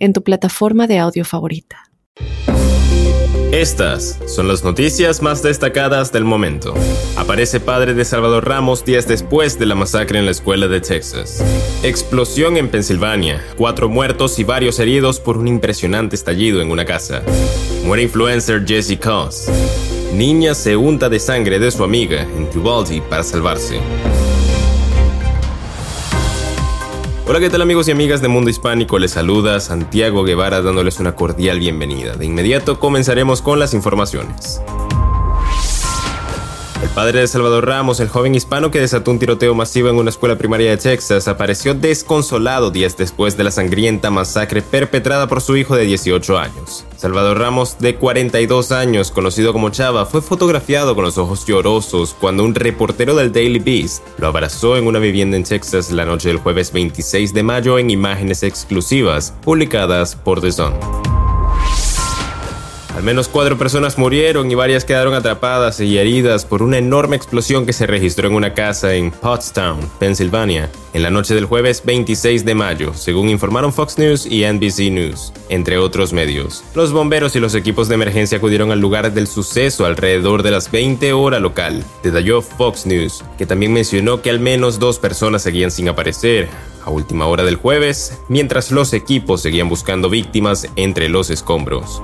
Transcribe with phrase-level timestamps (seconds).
[0.00, 1.90] en tu plataforma de audio favorita.
[3.52, 6.72] Estas son las noticias más destacadas del momento.
[7.16, 11.44] Aparece padre de Salvador Ramos días después de la masacre en la escuela de Texas.
[11.82, 13.42] Explosión en Pensilvania.
[13.56, 17.22] Cuatro muertos y varios heridos por un impresionante estallido en una casa.
[17.84, 19.48] Muere influencer Jesse Cos.
[20.14, 23.80] Niña se unta de sangre de su amiga en Uvalde para salvarse.
[27.30, 28.98] Hola, ¿qué tal amigos y amigas de Mundo Hispánico?
[28.98, 32.16] Les saluda Santiago Guevara dándoles una cordial bienvenida.
[32.16, 34.60] De inmediato comenzaremos con las informaciones.
[36.94, 40.36] Padre de Salvador Ramos, el joven hispano que desató un tiroteo masivo en una escuela
[40.36, 45.76] primaria de Texas, apareció desconsolado días después de la sangrienta masacre perpetrada por su hijo
[45.76, 46.84] de 18 años.
[46.96, 52.42] Salvador Ramos, de 42 años, conocido como Chava, fue fotografiado con los ojos llorosos cuando
[52.44, 56.38] un reportero del Daily Beast lo abrazó en una vivienda en Texas la noche del
[56.38, 61.09] jueves 26 de mayo en imágenes exclusivas publicadas por The Sun.
[63.00, 67.64] Al menos cuatro personas murieron y varias quedaron atrapadas y heridas por una enorme explosión
[67.64, 72.44] que se registró en una casa en Pottstown, Pensilvania, en la noche del jueves 26
[72.44, 76.62] de mayo, según informaron Fox News y NBC News, entre otros medios.
[76.74, 80.70] Los bomberos y los equipos de emergencia acudieron al lugar del suceso alrededor de las
[80.70, 85.70] 20 horas local, detalló Fox News, que también mencionó que al menos dos personas seguían
[85.70, 86.50] sin aparecer,
[86.84, 92.02] a última hora del jueves, mientras los equipos seguían buscando víctimas entre los escombros.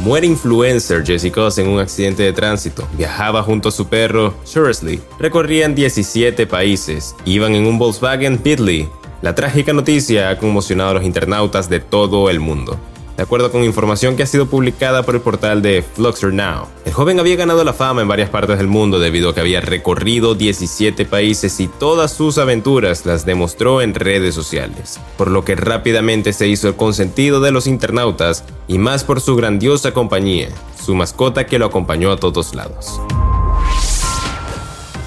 [0.00, 2.88] Muere influencer Jessica en un accidente de tránsito.
[2.96, 4.98] Viajaba junto a su perro, Shirsley.
[5.18, 7.14] Recorrían 17 países.
[7.26, 8.88] Iban en un Volkswagen Beetle.
[9.20, 12.80] La trágica noticia ha conmocionado a los internautas de todo el mundo
[13.20, 16.68] de acuerdo con información que ha sido publicada por el portal de Fluxer Now.
[16.86, 19.60] El joven había ganado la fama en varias partes del mundo debido a que había
[19.60, 25.54] recorrido 17 países y todas sus aventuras las demostró en redes sociales, por lo que
[25.54, 30.48] rápidamente se hizo el consentido de los internautas y más por su grandiosa compañía,
[30.82, 33.02] su mascota que lo acompañó a todos lados.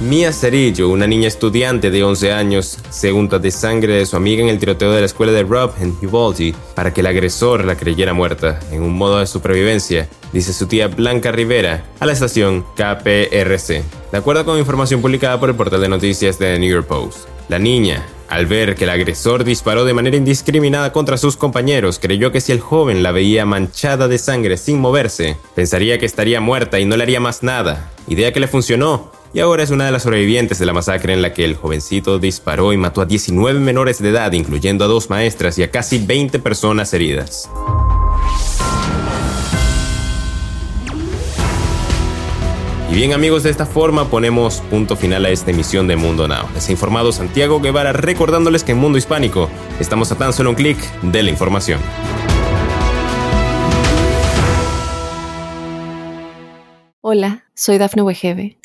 [0.00, 4.42] Mia Cerillo, una niña estudiante de 11 años, se unta de sangre de su amiga
[4.42, 7.76] en el tiroteo de la escuela de Rob en Uvalde para que el agresor la
[7.76, 12.64] creyera muerta, en un modo de supervivencia, dice su tía Blanca Rivera a la estación
[12.76, 13.84] KPRC.
[14.10, 17.28] De acuerdo con información publicada por el portal de noticias de The New York Post,
[17.50, 22.32] la niña, al ver que el agresor disparó de manera indiscriminada contra sus compañeros, creyó
[22.32, 26.80] que si el joven la veía manchada de sangre sin moverse, pensaría que estaría muerta
[26.80, 27.90] y no le haría más nada.
[28.08, 31.22] Idea que le funcionó, y ahora es una de las sobrevivientes de la masacre en
[31.22, 35.08] la que el jovencito disparó y mató a 19 menores de edad, incluyendo a dos
[35.08, 37.48] maestras y a casi 20 personas heridas.
[42.90, 46.48] Y bien amigos, de esta forma ponemos punto final a esta emisión de Mundo Now.
[46.52, 49.48] Les ha informado Santiago Guevara recordándoles que en Mundo Hispánico
[49.78, 51.80] estamos a tan solo un clic de la información.
[57.00, 58.59] Hola, soy Dafne Wegebe